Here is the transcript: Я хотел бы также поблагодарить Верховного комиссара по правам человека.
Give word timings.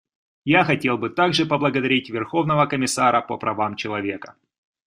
Я 0.47 0.63
хотел 0.63 0.97
бы 0.97 1.11
также 1.11 1.45
поблагодарить 1.45 2.09
Верховного 2.09 2.65
комиссара 2.65 3.21
по 3.21 3.37
правам 3.37 3.75
человека. 3.75 4.35